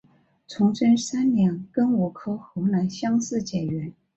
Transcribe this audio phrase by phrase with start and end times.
[0.47, 3.93] 崇祯三年庚午科河南乡试解元。